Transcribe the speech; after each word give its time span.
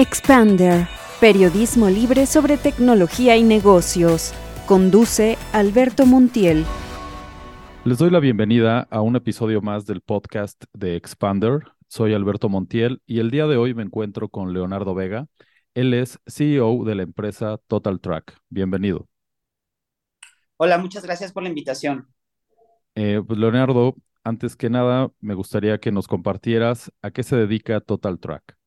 Expander, 0.00 0.86
periodismo 1.20 1.88
libre 1.88 2.26
sobre 2.26 2.56
tecnología 2.56 3.36
y 3.36 3.42
negocios. 3.42 4.32
Conduce 4.64 5.36
Alberto 5.52 6.06
Montiel. 6.06 6.64
Les 7.84 7.98
doy 7.98 8.08
la 8.08 8.20
bienvenida 8.20 8.86
a 8.92 9.00
un 9.00 9.16
episodio 9.16 9.60
más 9.60 9.86
del 9.86 10.00
podcast 10.00 10.62
de 10.72 10.94
Expander. 10.94 11.64
Soy 11.88 12.14
Alberto 12.14 12.48
Montiel 12.48 13.02
y 13.06 13.18
el 13.18 13.32
día 13.32 13.48
de 13.48 13.56
hoy 13.56 13.74
me 13.74 13.82
encuentro 13.82 14.28
con 14.28 14.52
Leonardo 14.52 14.94
Vega. 14.94 15.26
Él 15.74 15.92
es 15.92 16.20
CEO 16.28 16.84
de 16.84 16.94
la 16.94 17.02
empresa 17.02 17.58
Total 17.66 17.98
Track. 17.98 18.38
Bienvenido. 18.50 19.08
Hola, 20.58 20.78
muchas 20.78 21.02
gracias 21.02 21.32
por 21.32 21.42
la 21.42 21.48
invitación. 21.48 22.06
Eh, 22.94 23.20
pues 23.26 23.36
Leonardo, 23.36 23.96
antes 24.22 24.54
que 24.54 24.70
nada, 24.70 25.10
me 25.18 25.34
gustaría 25.34 25.78
que 25.78 25.90
nos 25.90 26.06
compartieras 26.06 26.92
a 27.02 27.10
qué 27.10 27.24
se 27.24 27.34
dedica 27.34 27.80
Total 27.80 28.20
Track. 28.20 28.57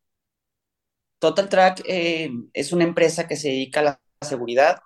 Total 1.22 1.50
Track 1.50 1.84
eh, 1.86 2.32
es 2.52 2.74
una 2.74 2.84
empresa 2.84 3.28
que 3.28 3.36
se 3.36 3.50
dedica 3.50 3.82
a 3.82 3.84
la 3.84 4.02
seguridad, 4.28 4.80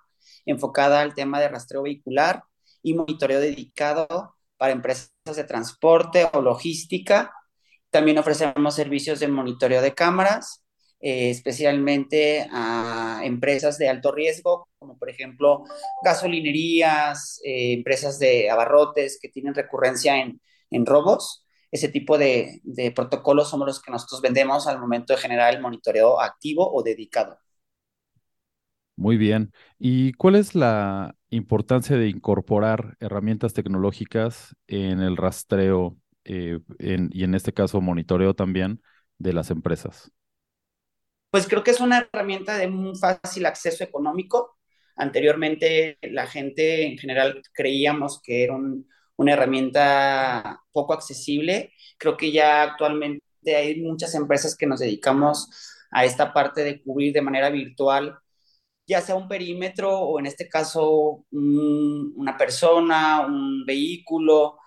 enfocada 0.44 1.00
al 1.00 1.14
tema 1.14 1.40
de 1.40 1.48
rastreo 1.48 1.82
vehicular 1.82 2.44
y 2.82 2.92
monitoreo 2.92 3.40
dedicado 3.40 4.36
para 4.58 4.72
empresas 4.72 5.10
de 5.34 5.44
transporte 5.44 6.28
o 6.34 6.42
logística. 6.42 7.32
También 7.88 8.18
ofrecemos 8.18 8.74
servicios 8.74 9.18
de 9.18 9.28
monitoreo 9.28 9.80
de 9.80 9.94
cámaras, 9.94 10.62
eh, 11.00 11.30
especialmente 11.30 12.46
a 12.52 13.22
empresas 13.24 13.78
de 13.78 13.88
alto 13.88 14.12
riesgo, 14.12 14.68
como 14.78 14.98
por 14.98 15.08
ejemplo 15.08 15.64
gasolinerías, 16.04 17.40
eh, 17.44 17.72
empresas 17.72 18.18
de 18.18 18.50
abarrotes 18.50 19.18
que 19.22 19.30
tienen 19.30 19.54
recurrencia 19.54 20.18
en, 20.18 20.42
en 20.70 20.84
robos 20.84 21.45
ese 21.70 21.88
tipo 21.88 22.18
de, 22.18 22.60
protocolos 22.94 23.50
somos 23.50 23.66
los 23.66 23.82
que 23.82 23.90
nosotros 23.90 24.20
vendemos 24.20 24.66
al 24.66 24.80
momento 24.80 25.12
de 25.12 25.20
generar 25.20 25.54
el 25.54 25.60
monitoreo 25.60 26.20
activo 26.20 26.70
o 26.72 26.82
dedicado. 26.82 27.38
Muy 28.96 29.16
bien. 29.18 29.52
¿Y 29.78 30.12
cuál 30.14 30.36
es 30.36 30.54
la 30.54 31.14
importancia 31.28 31.96
de 31.96 32.08
incorporar 32.08 32.96
herramientas 33.00 33.52
tecnológicas 33.52 34.56
en 34.66 35.00
el 35.00 35.16
rastreo 35.16 35.96
eh, 36.24 36.60
y 36.78 37.24
en 37.24 37.34
este 37.34 37.52
caso 37.52 37.80
monitoreo 37.80 38.34
también 38.34 38.80
de 39.18 39.34
las 39.34 39.50
empresas? 39.50 40.10
Pues 41.30 41.46
creo 41.46 41.62
que 41.62 41.72
es 41.72 41.80
una 41.80 42.08
herramienta 42.10 42.56
de 42.56 42.68
muy 42.68 42.96
fácil 42.96 43.44
acceso 43.44 43.84
económico. 43.84 44.56
Anteriormente 44.96 45.98
la 46.00 46.26
gente 46.26 46.86
en 46.86 46.96
general 46.96 47.42
creíamos 47.52 48.22
que 48.22 48.44
era 48.44 48.54
un, 48.54 48.88
una 49.16 49.32
herramienta 49.32 50.62
poco 50.72 50.92
accesible. 50.92 51.72
Creo 51.98 52.16
que 52.16 52.32
ya 52.32 52.62
actualmente 52.62 53.22
hay 53.56 53.80
muchas 53.80 54.14
empresas 54.14 54.56
que 54.56 54.66
nos 54.66 54.80
dedicamos 54.80 55.48
a 55.90 56.04
esta 56.04 56.32
parte 56.32 56.64
de 56.64 56.82
cubrir 56.82 57.12
de 57.12 57.22
manera 57.22 57.50
virtual, 57.50 58.18
ya 58.86 59.00
sea 59.00 59.14
un 59.16 59.28
perímetro 59.28 59.98
o 59.98 60.18
en 60.20 60.26
este 60.26 60.48
caso 60.48 61.24
una 61.30 62.36
persona, 62.36 63.26
un 63.26 63.64
vehículo. 63.66 64.58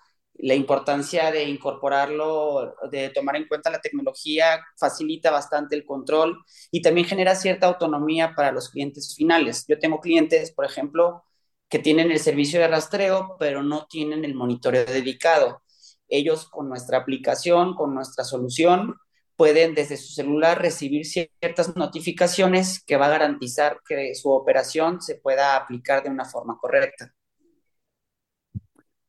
La 0.42 0.54
importancia 0.54 1.30
de 1.30 1.44
incorporarlo, 1.44 2.74
de 2.90 3.10
tomar 3.10 3.36
en 3.36 3.46
cuenta 3.46 3.68
la 3.70 3.80
tecnología, 3.82 4.64
facilita 4.78 5.30
bastante 5.30 5.76
el 5.76 5.84
control 5.84 6.38
y 6.70 6.80
también 6.80 7.06
genera 7.06 7.34
cierta 7.34 7.66
autonomía 7.66 8.32
para 8.34 8.50
los 8.50 8.70
clientes 8.70 9.14
finales. 9.14 9.66
Yo 9.68 9.78
tengo 9.78 10.00
clientes, 10.00 10.52
por 10.52 10.64
ejemplo, 10.64 11.24
que 11.70 11.78
tienen 11.78 12.10
el 12.10 12.18
servicio 12.18 12.60
de 12.60 12.68
rastreo, 12.68 13.36
pero 13.38 13.62
no 13.62 13.86
tienen 13.86 14.24
el 14.24 14.34
monitoreo 14.34 14.84
dedicado. 14.84 15.62
Ellos 16.08 16.48
con 16.50 16.68
nuestra 16.68 16.98
aplicación, 16.98 17.74
con 17.76 17.94
nuestra 17.94 18.24
solución, 18.24 18.96
pueden 19.36 19.74
desde 19.74 19.96
su 19.96 20.12
celular 20.12 20.60
recibir 20.60 21.06
ciertas 21.06 21.74
notificaciones 21.76 22.84
que 22.84 22.96
va 22.96 23.06
a 23.06 23.10
garantizar 23.10 23.78
que 23.88 24.14
su 24.14 24.30
operación 24.30 25.00
se 25.00 25.14
pueda 25.14 25.56
aplicar 25.56 26.02
de 26.02 26.10
una 26.10 26.24
forma 26.24 26.58
correcta. 26.60 27.14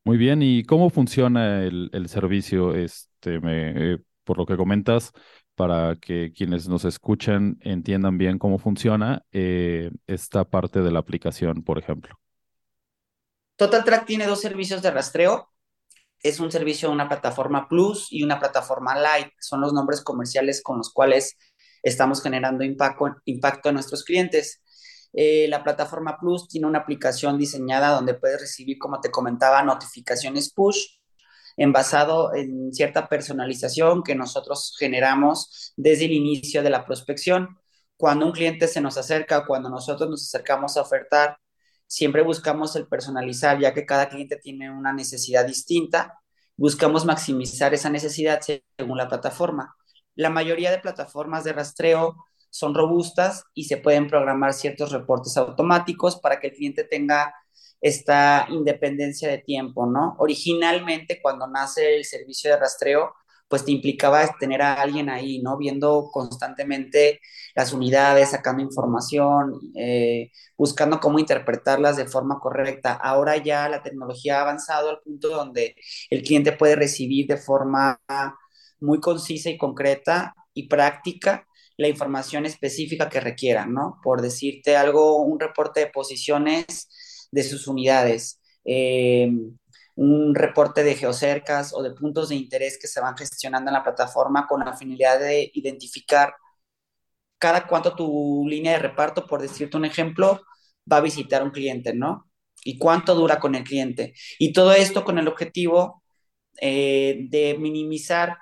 Muy 0.06 0.18
bien, 0.18 0.42
¿y 0.42 0.64
cómo 0.64 0.90
funciona 0.90 1.64
el, 1.64 2.08
servicio? 2.08 2.76
Este, 2.76 3.40
eh, 3.44 3.98
por 4.24 4.38
lo 4.38 4.46
que 4.46 4.56
comentas, 4.56 5.12
para 5.56 5.96
que 5.96 6.32
quienes 6.32 6.68
nos 6.70 6.86
escuchan 6.86 7.58
entiendan 7.62 8.18
bien 8.18 8.40
cómo 8.40 8.58
funciona 8.58 9.24
eh, 9.32 9.92
esta 10.08 10.46
parte 10.46 10.82
de 10.82 10.92
la 10.92 11.00
aplicación, 11.00 11.64
por 11.64 11.78
ejemplo. 11.78 12.22
Total 13.62 13.84
Track 13.84 14.08
tiene 14.08 14.26
dos 14.26 14.42
servicios 14.42 14.82
de 14.82 14.90
rastreo. 14.90 15.48
Es 16.24 16.40
un 16.40 16.52
servicio 16.52 16.88
de 16.88 16.96
una 16.96 17.08
plataforma 17.08 17.70
Plus 17.70 18.08
y 18.10 18.24
una 18.24 18.40
plataforma 18.40 18.98
Light. 18.98 19.34
Son 19.40 19.62
los 19.62 19.72
nombres 19.72 20.02
comerciales 20.02 20.64
con 20.64 20.80
los 20.80 20.92
cuales 20.92 21.38
estamos 21.84 22.24
generando 22.24 22.64
impacto, 22.64 23.18
impacto 23.26 23.70
a 23.70 23.72
nuestros 23.72 24.04
clientes. 24.04 24.64
Eh, 25.14 25.46
la 25.48 25.64
plataforma 25.64 26.18
Plus 26.20 26.48
tiene 26.48 26.66
una 26.66 26.80
aplicación 26.80 27.38
diseñada 27.38 27.90
donde 27.90 28.16
puedes 28.16 28.42
recibir, 28.42 28.80
como 28.80 29.00
te 29.00 29.12
comentaba, 29.12 29.62
notificaciones 29.62 30.52
push 30.52 30.98
basado 31.72 32.34
en 32.34 32.74
cierta 32.74 33.08
personalización 33.08 34.02
que 34.02 34.16
nosotros 34.16 34.76
generamos 34.80 35.72
desde 35.78 36.06
el 36.06 36.14
inicio 36.14 36.64
de 36.64 36.72
la 36.72 36.84
prospección. 36.84 37.60
Cuando 37.96 38.26
un 38.26 38.32
cliente 38.32 38.68
se 38.68 38.82
nos 38.82 38.98
acerca, 38.98 39.46
cuando 39.46 39.70
nosotros 39.70 40.10
nos 40.10 40.24
acercamos 40.24 40.78
a 40.78 40.82
ofertar, 40.82 41.38
Siempre 41.92 42.22
buscamos 42.22 42.74
el 42.78 42.88
personalizar, 42.88 43.60
ya 43.60 43.74
que 43.74 43.86
cada 43.86 44.08
cliente 44.08 44.38
tiene 44.38 44.72
una 44.72 44.94
necesidad 44.94 45.46
distinta. 45.46 46.22
Buscamos 46.56 47.04
maximizar 47.04 47.74
esa 47.74 47.90
necesidad 47.90 48.40
según 48.40 48.98
la 48.98 49.10
plataforma. 49.10 49.76
La 50.16 50.30
mayoría 50.30 50.72
de 50.72 50.80
plataformas 50.80 51.44
de 51.44 51.52
rastreo 51.52 52.16
son 52.50 52.76
robustas 52.76 53.44
y 53.54 53.66
se 53.66 53.76
pueden 53.76 54.08
programar 54.08 54.54
ciertos 54.54 54.94
reportes 54.94 55.36
automáticos 55.36 56.18
para 56.22 56.40
que 56.40 56.48
el 56.48 56.54
cliente 56.54 56.86
tenga 56.86 57.36
esta 57.82 58.48
independencia 58.50 59.28
de 59.28 59.40
tiempo, 59.40 59.86
¿no? 59.86 60.16
Originalmente, 60.20 61.20
cuando 61.22 61.46
nace 61.46 61.98
el 61.98 62.06
servicio 62.06 62.52
de 62.52 62.58
rastreo, 62.58 63.14
pues 63.50 63.66
te 63.66 63.72
implicaba 63.74 64.34
tener 64.40 64.62
a 64.62 64.76
alguien 64.76 65.10
ahí, 65.10 65.42
¿no? 65.42 65.58
Viendo 65.58 66.08
constantemente 66.10 67.20
las 67.56 67.74
unidades, 67.74 68.30
sacando 68.32 68.64
información, 68.64 69.60
eh, 69.76 70.32
buscando 70.58 71.00
cómo 71.00 71.20
interpretarlas 71.20 71.98
de 71.98 72.08
forma 72.08 72.40
correcta. 72.40 72.94
Ahora 72.94 73.38
ya 73.38 73.70
la 73.70 73.84
tecnología 73.84 74.40
ha 74.40 74.42
avanzado 74.42 74.90
al 74.90 75.00
punto 75.02 75.30
donde 75.30 75.76
el 76.10 76.24
cliente 76.24 76.52
puede 76.52 76.76
recibir 76.76 77.28
de 77.28 77.38
forma 77.38 78.00
muy 78.80 79.00
concisa 79.00 79.50
y 79.50 79.58
concreta 79.58 80.34
y 80.54 80.68
práctica 80.68 81.48
la 81.78 81.88
información 81.88 82.46
específica 82.46 83.10
que 83.10 83.20
requiera, 83.20 83.66
¿no? 83.66 84.00
Por 84.04 84.22
decirte 84.22 84.76
algo, 84.76 85.18
un 85.24 85.40
reporte 85.40 85.80
de 85.82 85.88
posiciones 85.88 87.28
de 87.32 87.44
sus 87.44 87.68
unidades. 87.68 88.40
Eh, 88.66 89.32
un 89.96 90.34
reporte 90.36 90.84
de 90.84 90.96
geocercas 90.96 91.74
o 91.74 91.84
de 91.84 91.92
puntos 91.92 92.30
de 92.30 92.36
interés 92.36 92.78
que 92.80 92.88
se 92.88 93.02
van 93.02 93.18
gestionando 93.18 93.70
en 93.70 93.74
la 93.74 93.84
plataforma 93.84 94.48
con 94.48 94.62
la 94.62 94.76
finalidad 94.76 95.20
de 95.20 95.52
identificar 95.54 96.34
cada 97.42 97.68
cuánto 97.68 97.96
tu 97.96 98.46
línea 98.48 98.74
de 98.74 98.80
reparto, 98.80 99.28
por 99.28 99.42
decirte 99.42 99.78
un 99.78 99.86
ejemplo, 99.86 100.42
va 100.92 100.98
a 100.98 101.02
visitar 101.02 101.44
un 101.44 101.52
cliente, 101.52 101.94
¿no? 101.94 102.30
Y 102.64 102.78
cuánto 102.78 103.16
dura 103.16 103.40
con 103.40 103.56
el 103.56 103.64
cliente. 103.64 104.14
Y 104.40 104.54
todo 104.54 104.74
esto 104.74 105.04
con 105.04 105.18
el 105.20 105.28
objetivo 105.28 106.04
eh, 106.62 107.28
de 107.30 107.58
minimizar 107.60 108.38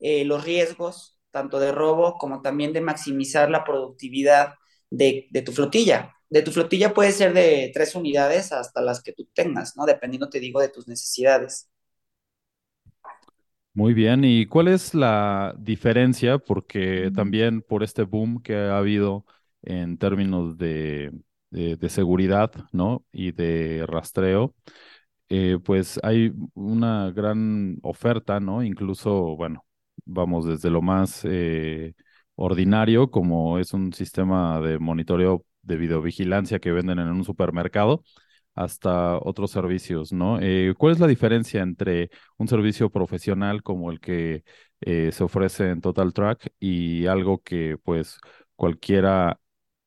eh, 0.00 0.24
los 0.24 0.44
riesgos, 0.44 1.18
tanto 1.30 1.60
de 1.60 1.72
robo 1.72 2.16
como 2.18 2.42
también 2.42 2.72
de 2.72 2.80
maximizar 2.80 3.50
la 3.50 3.64
productividad 3.64 4.54
de 4.90 5.28
tu 5.44 5.52
flotilla 5.52 6.14
de 6.34 6.42
tu 6.42 6.50
flotilla 6.50 6.92
puede 6.94 7.12
ser 7.12 7.32
de 7.32 7.70
tres 7.72 7.94
unidades 7.94 8.50
hasta 8.50 8.82
las 8.82 9.02
que 9.02 9.12
tú 9.12 9.28
tengas, 9.34 9.76
¿no? 9.76 9.86
Dependiendo, 9.86 10.28
te 10.28 10.40
digo, 10.40 10.60
de 10.60 10.68
tus 10.68 10.88
necesidades. 10.88 11.70
Muy 13.76 13.92
bien, 13.92 14.22
¿y 14.24 14.46
cuál 14.46 14.68
es 14.68 14.94
la 14.94 15.54
diferencia? 15.58 16.38
Porque 16.38 17.10
también 17.14 17.60
por 17.60 17.82
este 17.82 18.02
boom 18.04 18.40
que 18.40 18.54
ha 18.56 18.78
habido 18.78 19.24
en 19.62 19.98
términos 19.98 20.56
de, 20.58 21.10
seguridad, 21.88 22.52
¿no? 22.72 23.04
Y 23.12 23.32
de 23.32 23.84
rastreo, 23.86 24.54
eh, 25.28 25.58
pues 25.64 26.00
hay 26.04 26.32
una 26.54 27.10
gran 27.12 27.78
oferta, 27.82 28.40
¿no? 28.40 28.62
Incluso, 28.64 29.36
bueno, 29.36 29.64
vamos 30.04 30.46
desde 30.46 30.70
lo 30.70 30.82
más 30.82 31.22
eh, 31.24 31.94
ordinario, 32.36 33.10
como 33.10 33.58
es 33.58 33.72
un 33.74 33.92
sistema 33.92 34.60
de 34.60 34.78
monitoreo 34.78 35.44
de 35.62 35.76
videovigilancia 35.76 36.60
que 36.60 36.72
venden 36.72 36.98
en 37.00 37.08
un 37.08 37.24
supermercado 37.24 38.04
hasta 38.54 39.18
otros 39.18 39.50
servicios, 39.50 40.12
¿no? 40.12 40.38
Eh, 40.40 40.74
¿Cuál 40.78 40.92
es 40.94 41.00
la 41.00 41.06
diferencia 41.06 41.62
entre 41.62 42.10
un 42.38 42.48
servicio 42.48 42.90
profesional 42.90 43.62
como 43.62 43.90
el 43.90 44.00
que 44.00 44.44
eh, 44.80 45.10
se 45.12 45.24
ofrece 45.24 45.70
en 45.70 45.80
Total 45.80 46.12
Track 46.12 46.52
y 46.60 47.06
algo 47.06 47.42
que 47.42 47.76
pues 47.82 48.18
cualquiera 48.56 49.40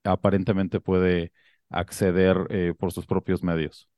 aparentemente 0.04 0.80
puede 0.82 1.34
acceder 1.70 2.48
eh, 2.50 2.74
por 2.78 2.92
sus 2.92 3.06
propios 3.06 3.44
medios? 3.44 3.90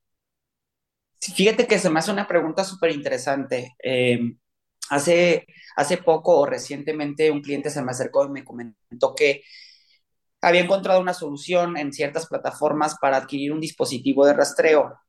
Fíjate 1.22 1.68
que 1.68 1.80
se 1.80 1.90
me 1.90 2.00
hace 2.00 2.12
una 2.12 2.28
pregunta 2.28 2.64
súper 2.64 2.92
interesante. 2.92 3.76
Em, 3.80 4.38
hace, 4.90 5.46
hace 5.76 5.98
poco 5.98 6.40
o 6.40 6.46
recientemente 6.46 7.30
un 7.32 7.42
cliente 7.42 7.70
se 7.70 7.82
me 7.84 7.92
acercó 7.92 8.26
y 8.26 8.30
me 8.30 8.44
comentó 8.46 9.16
que 9.16 9.44
había 10.42 10.62
encontrado 10.62 11.02
una 11.02 11.14
solución 11.14 11.78
en 11.78 11.94
ciertas 11.94 12.28
plataformas 12.28 12.96
para 13.00 13.18
adquirir 13.18 13.52
un 13.52 13.60
dispositivo 13.60 14.26
de 14.26 14.34
rastreo 14.34 15.00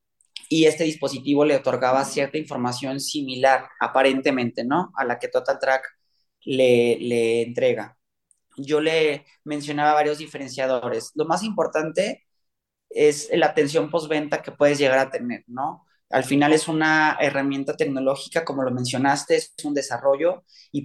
y 0.49 0.67
este 0.67 0.85
dispositivo 0.85 1.45
le 1.45 1.57
otorgaba 1.57 2.05
cierta 2.05 2.39
información 2.39 3.01
similar, 3.01 3.69
aparentemente, 3.81 4.65
¿no? 4.65 4.93
A 4.97 5.05
la 5.05 5.19
que 5.19 5.29
Total 5.29 5.59
Track 5.61 5.85
le, 6.45 6.99
le 7.01 7.43
entrega. 7.43 7.97
Yo 8.57 8.81
le 8.81 9.27
mencionaba 9.45 9.95
varios 9.95 10.19
diferenciadores. 10.19 11.13
Lo 11.15 11.25
más 11.25 11.45
importante 11.45 12.27
es 12.91 13.31
la 13.33 13.47
atención 13.47 13.91
postventa 13.91 14.43
que 14.43 14.53
puedes 14.53 14.79
llegar 14.79 14.99
a 14.99 15.11
tener, 15.11 15.45
¿no? 15.47 15.87
Al 16.11 16.25
final 16.25 16.53
es 16.53 16.67
una 16.69 17.17
herramienta 17.21 17.77
tecnológica, 17.77 18.45
como 18.45 18.65
lo 18.65 18.73
mencionaste, 18.73 19.37
es 19.37 19.55
un 19.65 19.75
desarrollo 19.75 20.45
y 20.73 20.83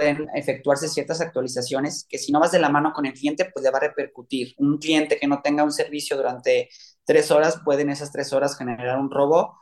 pueden 0.00 0.28
efectuarse 0.34 0.88
ciertas 0.88 1.20
actualizaciones 1.20 2.06
que 2.08 2.16
si 2.16 2.32
no 2.32 2.40
vas 2.40 2.52
de 2.52 2.58
la 2.58 2.70
mano 2.70 2.92
con 2.94 3.04
el 3.04 3.12
cliente, 3.12 3.44
pues 3.52 3.62
le 3.62 3.70
va 3.70 3.76
a 3.78 3.82
repercutir. 3.82 4.54
Un 4.56 4.78
cliente 4.78 5.18
que 5.18 5.26
no 5.26 5.42
tenga 5.42 5.62
un 5.62 5.72
servicio 5.72 6.16
durante 6.16 6.70
tres 7.04 7.30
horas, 7.30 7.60
puede 7.64 7.82
en 7.82 7.90
esas 7.90 8.10
tres 8.10 8.32
horas 8.32 8.56
generar 8.56 8.98
un 8.98 9.10
robo 9.10 9.58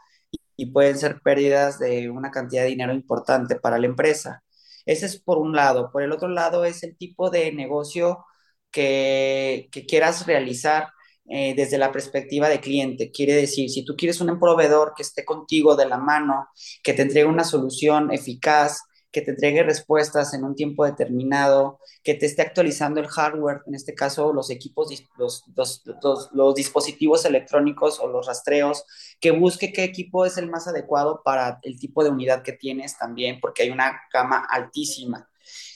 y, 0.57 0.67
pueden 0.73 0.99
ser 0.99 1.21
pérdidas 1.23 1.79
de 1.81 2.11
una 2.11 2.31
cantidad 2.31 2.63
de 2.63 2.69
dinero 2.69 2.93
importante 2.95 3.57
para 3.57 3.79
la 3.79 3.87
empresa. 3.87 4.45
Ese 4.87 5.07
es 5.07 5.21
por 5.21 5.39
un 5.39 5.55
lado. 5.55 5.91
Por 5.93 6.03
el 6.03 6.13
otro 6.13 6.29
lado 6.29 6.65
es 6.65 6.83
el 6.85 6.97
tipo 6.97 7.31
de 7.31 7.53
negocio 7.53 8.25
que, 8.71 9.69
que 9.73 9.87
quieras 9.87 10.27
realizar 10.27 10.91
eh, 11.31 11.55
desde 11.57 11.79
la 11.79 11.93
perspectiva 11.93 12.49
de 12.49 12.61
cliente. 12.61 13.11
Quiere 13.11 13.35
decir, 13.35 13.71
si 13.71 13.85
tú 13.85 13.97
quieres 13.97 14.21
un 14.21 14.39
proveedor 14.39 14.95
que 14.97 15.03
esté 15.03 15.25
contigo 15.25 15.77
de 15.77 15.87
la 15.87 15.99
mano, 15.99 16.49
que 16.83 16.95
te 16.95 17.03
entregue 17.03 17.27
una 17.27 17.45
solución 17.45 18.13
eficaz, 18.13 18.83
que 19.11 19.23
te 19.23 19.31
entregue 19.31 19.63
respuestas 19.63 20.35
en 20.35 20.45
un 20.45 20.55
tiempo 20.55 20.85
determinado, 20.85 21.81
que 22.03 22.15
te 22.15 22.27
esté 22.27 22.43
actualizando 22.43 23.01
el 23.01 23.09
hardware, 23.09 23.63
en 23.67 23.75
este 23.75 23.95
caso 23.95 24.33
los 24.33 24.51
equipos, 24.51 24.91
los, 25.17 25.45
los, 25.55 26.31
los, 26.33 26.55
dispositivos 26.55 27.25
electrónicos 27.25 28.01
o 28.01 28.09
los 28.09 28.27
rastreos, 28.27 28.85
que 29.21 29.31
busque 29.31 29.73
qué 29.73 29.85
equipo 29.85 30.27
es 30.27 30.37
el 30.37 30.51
más 30.51 30.69
adecuado 30.69 31.23
para 31.25 31.59
el 31.63 31.79
tipo 31.79 32.05
de 32.05 32.11
unidad 32.11 32.43
que 32.43 32.53
tienes 32.53 32.99
también, 32.99 33.41
porque 33.41 33.63
hay 33.63 33.71
una 33.71 34.01
gama 34.13 34.47
altísima. 34.49 35.29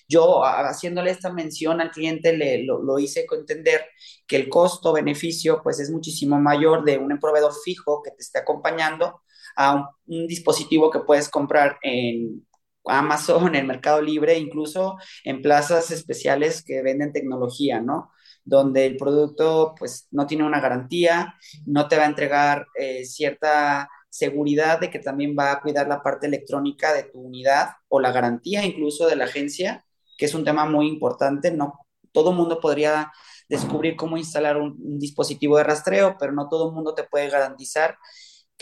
Yo 0.08 0.44
haciéndole 0.44 1.10
esta 1.10 1.32
mención 1.32 1.80
al 1.80 1.90
cliente 1.90 2.36
le, 2.36 2.64
lo, 2.64 2.98
hice 2.98 3.26
entender 3.30 3.86
que 4.26 4.36
el 4.36 4.50
costo-beneficio 4.50 5.62
pues 5.62 5.80
es 5.80 5.90
muchísimo 5.90 6.38
mayor 6.38 6.84
de 6.84 6.98
un 6.98 7.18
proveedor 7.18 7.52
fijo 7.64 8.02
que 8.02 8.10
te 8.10 8.22
esté 8.22 8.40
acompañando 8.40 9.22
a 9.56 9.90
un, 10.06 10.26
dispositivo 10.26 10.90
que 10.90 11.00
puedes 11.00 11.30
comprar 11.30 11.78
en 11.82 12.46
Amazon, 12.84 13.54
el 13.54 13.66
Mercado 13.66 14.02
Libre, 14.02 14.38
incluso 14.38 14.96
en 15.24 15.42
plazas 15.42 15.90
especiales 15.90 16.62
que 16.64 16.82
venden 16.82 17.12
tecnología, 17.12 17.80
¿no? 17.80 18.10
Donde 18.44 18.86
el 18.86 18.96
producto 18.96 19.74
pues 19.78 20.08
no 20.10 20.26
tiene 20.26 20.44
una 20.44 20.60
garantía, 20.60 21.34
no 21.66 21.88
te 21.88 21.96
va 21.96 22.04
a 22.04 22.08
entregar 22.08 22.66
eh, 22.78 23.04
cierta 23.04 23.88
seguridad 24.10 24.80
de 24.80 24.90
que 24.90 24.98
también 24.98 25.34
va 25.38 25.52
a 25.52 25.60
cuidar 25.60 25.88
la 25.88 26.02
parte 26.02 26.26
electrónica 26.26 26.92
de 26.92 27.04
tu 27.04 27.20
unidad 27.20 27.70
o 27.88 28.00
la 28.00 28.12
garantía 28.12 28.64
incluso 28.64 29.06
de 29.06 29.16
la 29.16 29.24
agencia 29.24 29.84
que 30.22 30.26
es 30.26 30.34
un 30.34 30.44
tema 30.44 30.64
muy 30.66 30.86
importante. 30.86 31.50
No 31.50 31.80
todo 32.12 32.32
mundo 32.32 32.60
podría 32.60 33.10
descubrir 33.48 33.96
cómo 33.96 34.16
instalar 34.16 34.56
un, 34.56 34.76
dispositivo 34.98 35.56
de 35.56 35.64
rastreo, 35.64 36.16
pero 36.18 36.32
no 36.32 36.48
todo 36.48 36.72
mundo 36.72 36.94
te 36.94 37.04
puede 37.04 37.28
garantizar 37.28 37.98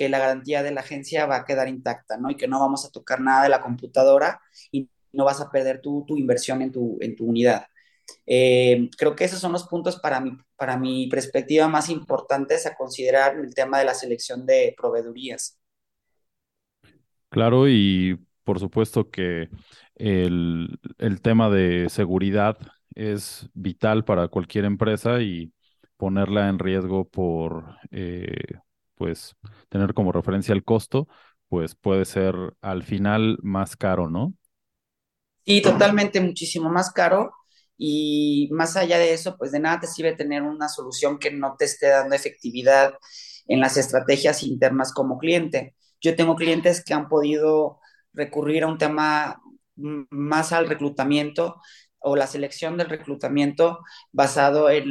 que 0.00 0.08
la 0.08 0.18
garantía 0.18 0.62
de 0.62 0.70
la 0.70 0.80
agencia 0.80 1.26
va 1.26 1.36
a 1.36 1.44
quedar 1.44 1.68
intacta, 1.68 2.16
¿no? 2.16 2.30
Y 2.30 2.36
que 2.38 2.48
no 2.48 2.58
vamos 2.58 2.86
a 2.86 2.90
tocar 2.90 3.20
nada 3.20 3.42
de 3.42 3.50
la 3.50 3.60
computadora 3.60 4.40
y 4.72 4.88
no 5.12 5.26
vas 5.26 5.42
a 5.42 5.50
perder 5.50 5.82
tu, 5.82 6.06
tu 6.06 6.16
inversión 6.16 6.62
en 6.62 6.72
tu, 6.72 6.96
en 7.02 7.14
tu 7.14 7.26
unidad. 7.26 7.66
Eh, 8.24 8.88
creo 8.96 9.14
que 9.14 9.24
esos 9.24 9.40
son 9.40 9.52
los 9.52 9.68
puntos 9.68 10.00
para 10.00 10.22
mi, 10.22 10.38
para 10.56 10.78
mi 10.78 11.06
perspectiva 11.08 11.68
más 11.68 11.90
importantes 11.90 12.64
a 12.64 12.74
considerar 12.74 13.36
el 13.36 13.54
tema 13.54 13.78
de 13.78 13.84
la 13.84 13.92
selección 13.92 14.46
de 14.46 14.74
proveedurías. 14.74 15.60
Claro, 17.28 17.68
y 17.68 18.18
por 18.42 18.58
supuesto 18.58 19.10
que 19.10 19.50
el, 19.96 20.78
tema 21.22 21.50
de 21.50 21.90
seguridad 21.90 22.56
es 22.94 23.50
vital 23.52 24.06
para 24.06 24.28
cualquier 24.28 24.64
empresa 24.64 25.20
y 25.20 25.52
ponerla 25.98 26.48
en 26.48 26.58
riesgo 26.58 27.06
por 27.06 27.76
eh, 27.90 28.60
pues 29.00 29.34
tener 29.70 29.94
como 29.94 30.12
referencia 30.12 30.52
el 30.52 30.62
costo, 30.62 31.08
pues 31.48 31.74
puede 31.74 32.04
ser 32.04 32.34
al 32.60 32.82
final 32.84 33.38
más 33.42 33.76
caro, 33.78 34.10
¿no? 34.10 34.34
Sí, 35.46 35.62
totalmente 35.62 36.20
muchísimo 36.20 36.70
más 36.70 36.92
caro. 36.92 37.32
Y 37.76 38.48
más 38.52 38.76
allá 38.76 38.98
de 38.98 39.14
eso, 39.14 39.36
pues 39.38 39.52
de 39.52 39.60
nada 39.60 39.80
te 39.80 39.86
sirve 39.86 40.14
tener 40.14 40.42
una 40.42 40.68
solución 40.68 41.18
que 41.18 41.30
no 41.30 41.56
te 41.58 41.64
esté 41.64 41.88
dando 41.88 42.14
efectividad 42.14 42.94
en 43.46 43.60
las 43.60 43.76
estrategias 43.78 44.42
internas 44.42 44.92
como 44.92 45.18
cliente. 45.18 45.74
Yo 46.00 46.14
tengo 46.14 46.36
clientes 46.36 46.84
que 46.84 46.92
han 46.94 47.08
podido 47.08 47.80
recurrir 48.12 48.64
a 48.64 48.66
un 48.68 48.78
tema 48.78 49.40
más 49.76 50.52
al 50.52 50.68
reclutamiento 50.68 51.56
o 52.00 52.16
la 52.16 52.26
selección 52.26 52.76
del 52.76 52.88
reclutamiento 52.88 53.80
basado 54.12 54.70
en 54.70 54.84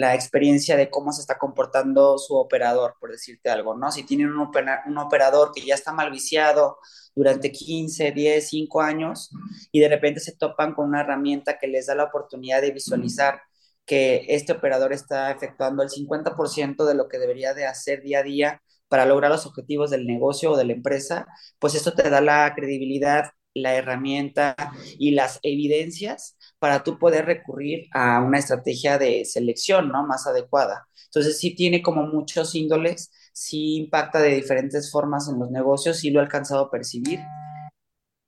la 0.00 0.14
experiencia 0.14 0.76
de 0.76 0.90
cómo 0.90 1.12
se 1.12 1.20
está 1.20 1.38
comportando 1.38 2.18
su 2.18 2.36
operador, 2.36 2.94
por 3.00 3.10
decirte 3.10 3.50
algo, 3.50 3.76
¿no? 3.76 3.90
Si 3.92 4.04
tienen 4.04 4.28
un, 4.28 4.50
un 4.86 4.98
operador 4.98 5.52
que 5.54 5.64
ya 5.64 5.74
está 5.74 5.92
mal 5.92 6.10
viciado 6.10 6.78
durante 7.14 7.52
15, 7.52 8.12
10, 8.12 8.48
5 8.48 8.80
años 8.80 9.30
y 9.72 9.80
de 9.80 9.88
repente 9.88 10.20
se 10.20 10.36
topan 10.36 10.74
con 10.74 10.88
una 10.88 11.00
herramienta 11.00 11.58
que 11.58 11.68
les 11.68 11.86
da 11.86 11.94
la 11.94 12.04
oportunidad 12.04 12.60
de 12.62 12.72
visualizar 12.72 13.40
que 13.86 14.24
este 14.28 14.52
operador 14.52 14.92
está 14.92 15.30
efectuando 15.30 15.82
el 15.82 15.88
50% 15.90 16.84
de 16.84 16.94
lo 16.94 17.08
que 17.08 17.18
debería 17.18 17.54
de 17.54 17.66
hacer 17.66 18.02
día 18.02 18.20
a 18.20 18.22
día 18.22 18.62
para 18.88 19.06
lograr 19.06 19.30
los 19.30 19.46
objetivos 19.46 19.90
del 19.90 20.06
negocio 20.06 20.52
o 20.52 20.56
de 20.56 20.64
la 20.64 20.72
empresa, 20.72 21.26
pues 21.58 21.74
esto 21.74 21.92
te 21.94 22.10
da 22.10 22.20
la 22.20 22.52
credibilidad 22.54 23.30
la 23.54 23.74
herramienta 23.74 24.54
y 24.98 25.12
las 25.12 25.40
evidencias 25.42 26.36
para 26.60 26.84
tú 26.84 26.98
poder 26.98 27.26
recurrir 27.26 27.88
a 27.92 28.20
una 28.20 28.38
estrategia 28.38 28.98
de 28.98 29.24
selección, 29.24 29.88
¿no? 29.88 30.06
Más 30.06 30.26
adecuada. 30.28 30.86
Entonces, 31.06 31.40
sí 31.40 31.56
tiene 31.56 31.82
como 31.82 32.04
muchos 32.06 32.54
índoles, 32.54 33.10
sí 33.32 33.76
impacta 33.76 34.20
de 34.20 34.36
diferentes 34.36 34.92
formas 34.92 35.28
en 35.28 35.40
los 35.40 35.50
negocios, 35.50 35.98
sí 35.98 36.10
lo 36.10 36.20
he 36.20 36.22
alcanzado 36.22 36.66
a 36.66 36.70
percibir. 36.70 37.18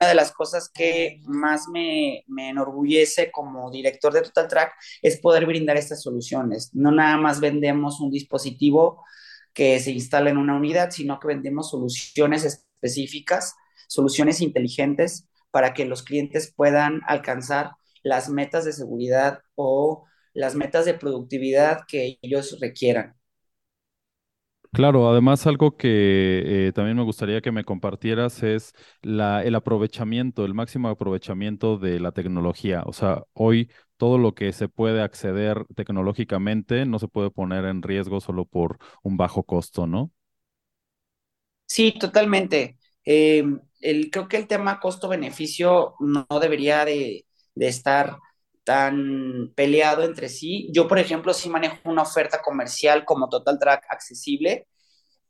Una 0.00 0.08
de 0.08 0.14
las 0.16 0.32
cosas 0.32 0.68
que 0.68 1.20
más 1.26 1.68
me, 1.68 2.24
me 2.26 2.48
enorgullece 2.48 3.30
como 3.30 3.70
director 3.70 4.12
de 4.12 4.22
Total 4.22 4.48
Track 4.48 4.72
es 5.00 5.20
poder 5.20 5.46
brindar 5.46 5.76
estas 5.76 6.02
soluciones. 6.02 6.70
No 6.74 6.90
nada 6.90 7.16
más 7.18 7.38
vendemos 7.38 8.00
un 8.00 8.10
dispositivo 8.10 9.04
que 9.54 9.78
se 9.78 9.92
instala 9.92 10.30
en 10.30 10.38
una 10.38 10.56
unidad, 10.56 10.90
sino 10.90 11.20
que 11.20 11.28
vendemos 11.28 11.70
soluciones 11.70 12.44
específicas 12.44 13.54
soluciones 13.92 14.40
inteligentes 14.40 15.28
para 15.50 15.74
que 15.74 15.84
los 15.84 16.02
clientes 16.02 16.52
puedan 16.54 17.02
alcanzar 17.06 17.72
las 18.02 18.28
metas 18.28 18.64
de 18.64 18.72
seguridad 18.72 19.40
o 19.54 20.04
las 20.34 20.54
metas 20.54 20.84
de 20.86 20.94
productividad 20.94 21.80
que 21.88 22.18
ellos 22.22 22.58
requieran. 22.60 23.16
Claro, 24.74 25.06
además 25.10 25.46
algo 25.46 25.76
que 25.76 26.68
eh, 26.68 26.72
también 26.72 26.96
me 26.96 27.02
gustaría 27.02 27.42
que 27.42 27.52
me 27.52 27.62
compartieras 27.64 28.42
es 28.42 28.72
la, 29.02 29.44
el 29.44 29.54
aprovechamiento, 29.54 30.46
el 30.46 30.54
máximo 30.54 30.88
aprovechamiento 30.88 31.76
de 31.76 32.00
la 32.00 32.12
tecnología. 32.12 32.82
O 32.86 32.94
sea, 32.94 33.22
hoy 33.34 33.70
todo 33.98 34.16
lo 34.16 34.34
que 34.34 34.50
se 34.54 34.68
puede 34.70 35.02
acceder 35.02 35.66
tecnológicamente 35.74 36.86
no 36.86 36.98
se 36.98 37.08
puede 37.08 37.30
poner 37.30 37.66
en 37.66 37.82
riesgo 37.82 38.20
solo 38.22 38.46
por 38.46 38.78
un 39.02 39.18
bajo 39.18 39.42
costo, 39.44 39.86
¿no? 39.86 40.10
Sí, 41.66 41.92
totalmente. 41.98 42.78
Eh, 43.04 43.42
creo 44.10 44.28
que 44.28 44.36
el 44.36 44.46
tema 44.46 44.78
costo-beneficio 44.80 45.94
no, 46.00 46.26
debería 46.40 46.84
de, 46.84 47.26
estar 47.56 48.18
tan 48.64 49.52
peleado 49.54 50.02
entre 50.02 50.28
sí. 50.28 50.68
Yo, 50.72 50.88
por 50.88 50.98
ejemplo, 50.98 51.34
sí 51.34 51.48
manejo 51.48 51.76
una 51.84 52.02
oferta 52.02 52.40
comercial 52.42 53.04
como 53.04 53.28
Total 53.28 53.58
Track 53.58 53.84
accesible. 53.90 54.68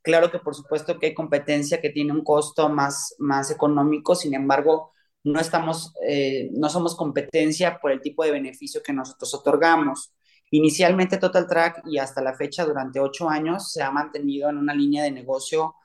Claro 0.01 0.31
que 0.31 0.39
por 0.39 0.55
supuesto 0.55 0.99
que 0.99 1.07
hay 1.07 1.13
competencia 1.13 1.81
que 1.81 1.89
tiene 1.89 2.11
un 2.11 2.23
costo 2.23 2.69
más, 2.69 3.15
más 3.19 3.49
económico, 3.51 4.15
sin 4.15 4.33
embargo, 4.33 4.91
no 5.23 5.39
estamos, 5.39 5.93
eh, 6.07 6.49
no 6.53 6.69
somos 6.69 6.95
competencia 6.95 7.79
por 7.79 7.91
el 7.91 8.01
tipo 8.01 8.23
de 8.25 8.31
beneficio 8.31 8.83
que 8.83 8.93
nosotros 8.93 9.33
otorgamos. 9.33 10.13
Inicialmente 10.51 11.17
Total 11.17 11.47
Track 11.47 11.83
y 11.85 11.97
hasta 11.97 12.21
la 12.21 12.35
fecha, 12.35 12.65
durante 12.65 12.99
ocho 12.99 13.29
años, 13.29 13.71
se 13.71 13.81
ha 13.81 13.91
mantenido 13.91 14.49
en 14.49 14.57
una 14.57 14.73
línea 14.73 15.03
de 15.03 15.11
negocio 15.11 15.75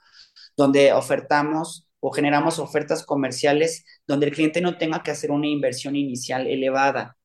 donde 0.57 0.93
ofertamos 0.93 1.88
o 2.01 2.11
generamos 2.13 2.59
ofertas 2.59 3.05
comerciales 3.05 3.85
donde 4.07 4.27
el 4.27 4.33
cliente 4.33 4.61
no 4.61 4.79
tenga 4.79 5.03
que 5.03 5.11
hacer 5.11 5.31
una 5.31 5.49
inversión 5.49 5.97
inicial 5.97 6.47
elevada. 6.47 7.17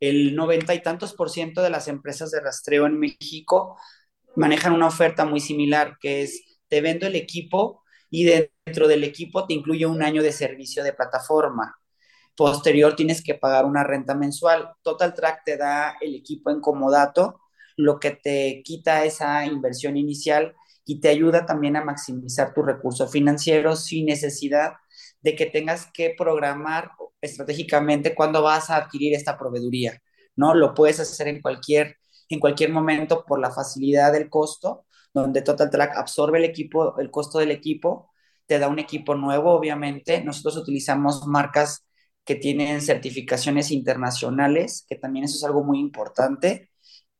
El 0.00 0.34
noventa 0.34 0.74
y 0.74 0.82
tantos 0.82 1.14
por 1.14 1.30
ciento 1.30 1.62
de 1.62 1.70
las 1.70 1.88
empresas 1.88 2.30
de 2.30 2.40
rastreo 2.40 2.86
en 2.86 2.98
México 2.98 3.76
manejan 4.36 4.72
una 4.72 4.86
oferta 4.86 5.24
muy 5.24 5.40
similar, 5.40 5.96
que 6.00 6.22
es 6.22 6.60
te 6.68 6.80
vendo 6.80 7.06
el 7.06 7.16
equipo 7.16 7.82
y 8.10 8.24
dentro 8.24 8.88
del 8.88 9.04
equipo 9.04 9.46
te 9.46 9.54
incluye 9.54 9.86
un 9.86 10.02
año 10.02 10.22
de 10.22 10.32
servicio 10.32 10.82
de 10.84 10.92
plataforma. 10.92 11.76
posterior 12.36 12.96
tienes 12.96 13.22
que 13.22 13.34
pagar 13.34 13.64
una 13.66 13.84
renta 13.84 14.14
mensual. 14.14 14.70
Total 14.82 15.14
Track 15.14 15.44
te 15.44 15.56
da 15.56 15.96
el 16.00 16.14
equipo 16.14 16.50
en 16.50 16.60
comodato, 16.60 17.40
lo 17.76 17.98
que 18.00 18.12
te 18.12 18.62
quita 18.64 19.04
esa 19.04 19.46
inversión 19.46 19.96
inicial 19.96 20.54
y 20.84 21.00
te 21.00 21.08
ayuda 21.08 21.46
también 21.46 21.76
a 21.76 21.84
maximizar 21.84 22.52
tu 22.54 22.62
recurso 22.62 23.08
financiero 23.08 23.76
sin 23.76 24.06
necesidad 24.06 24.72
de 25.20 25.34
que 25.36 25.46
tengas 25.46 25.90
que 25.92 26.14
programar 26.16 26.92
estratégicamente 27.20 28.14
cuándo 28.14 28.42
vas 28.42 28.70
a 28.70 28.76
adquirir 28.76 29.14
esta 29.14 29.38
proveeduría, 29.38 30.00
¿no? 30.36 30.54
Lo 30.54 30.74
puedes 30.74 31.00
hacer 31.00 31.28
en 31.28 31.42
cualquier, 31.42 31.96
en 32.28 32.40
cualquier 32.40 32.72
momento 32.72 33.24
por 33.26 33.40
la 33.40 33.50
facilidad 33.50 34.12
del 34.12 34.30
costo, 34.30 34.86
donde 35.12 35.42
Total 35.42 35.70
Track 35.70 35.96
absorbe 35.96 36.38
el 36.38 36.44
equipo, 36.44 36.98
el 36.98 37.10
costo 37.10 37.38
del 37.38 37.50
equipo, 37.50 38.10
te 38.46 38.58
da 38.58 38.68
un 38.68 38.78
equipo 38.78 39.14
nuevo, 39.14 39.52
obviamente. 39.52 40.22
Nosotros 40.24 40.56
utilizamos 40.56 41.26
marcas 41.26 41.84
que 42.24 42.34
tienen 42.36 42.80
certificaciones 42.80 43.70
internacionales, 43.70 44.84
que 44.88 44.96
también 44.96 45.24
eso 45.24 45.36
es 45.36 45.44
algo 45.44 45.64
muy 45.64 45.78
importante, 45.78 46.69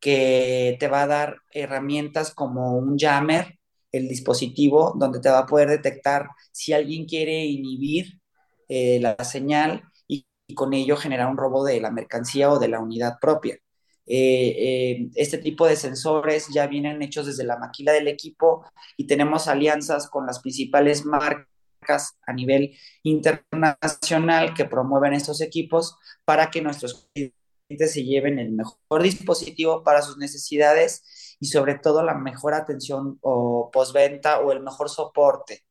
que 0.00 0.76
te 0.80 0.88
va 0.88 1.02
a 1.02 1.07
dar 1.07 1.37
herramientas 1.50 2.35
como 2.35 2.76
un 2.76 2.99
jammer, 2.99 3.59
el 3.92 4.09
dispositivo, 4.09 4.95
donde 4.99 5.21
te 5.21 5.30
va 5.30 5.40
a 5.40 5.47
poder 5.47 5.69
detectar 5.69 6.28
si 6.52 6.73
alguien 6.73 7.07
quiere 7.07 7.45
inhibir 7.45 8.21
eh, 8.69 9.00
la 9.00 9.16
señal 9.25 9.83
y, 10.07 10.26
con 10.54 10.75
ello 10.75 10.97
generar 10.97 11.28
un 11.28 11.37
robo 11.37 11.64
de 11.64 11.80
la 11.80 11.90
mercancía 11.90 12.50
o 12.50 12.59
de 12.59 12.69
la 12.69 12.80
unidad 12.80 13.19
propia. 13.21 13.59
Eh, 14.07 14.57
eh, 14.59 15.11
este 15.14 15.38
tipo 15.38 15.66
de 15.66 15.76
sensores 15.76 16.49
ya 16.52 16.66
vienen 16.66 17.02
hechos 17.02 17.26
desde 17.26 17.45
la 17.45 17.59
maquila 17.59 17.92
del 17.92 18.09
equipo 18.09 18.64
y 18.97 19.07
tenemos 19.07 19.47
alianzas 19.49 20.09
con 20.09 20.26
las 20.26 20.40
principales 20.40 21.04
marcas 21.04 22.19
a 22.26 22.33
nivel 22.33 22.76
internacional 23.02 24.54
que 24.54 24.64
promueven 24.64 25.14
estos 25.14 25.40
equipos 25.40 25.97
para 26.25 26.50
que 26.50 26.62
nuestros 26.62 27.09
clientes 27.12 27.39
se 27.78 28.04
lleven 28.04 28.38
el 28.38 28.52
mejor 28.52 29.02
dispositivo 29.02 29.82
para 29.82 30.02
sus 30.02 30.16
necesidades 30.18 31.36
y 31.40 31.46
sobre 31.46 31.78
todo 31.78 32.02
la 32.02 32.14
mejor 32.14 32.54
atención 32.54 33.18
o 33.22 33.70
postventa 33.72 34.40
o 34.40 34.52
el 34.52 34.60
mejor 34.60 34.90
soporte. 34.90 35.64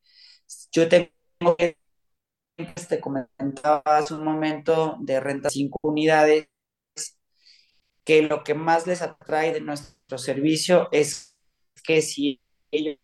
Yo 0.72 0.88
tengo 0.88 1.56
que 1.56 1.76
te 2.88 3.00
comentaba 3.00 3.82
hace 3.84 4.14
un 4.14 4.24
momento 4.24 4.96
de 5.00 5.20
renta 5.20 5.50
5 5.50 5.78
unidades, 5.82 6.48
que 8.04 8.22
lo 8.22 8.42
que 8.42 8.54
más 8.54 8.86
les 8.86 9.02
atrae 9.02 9.52
de 9.52 9.60
nuestro 9.60 10.18
servicio 10.18 10.88
es 10.92 11.36
que 11.84 12.02
si 12.02 12.40
ellos 12.70 12.98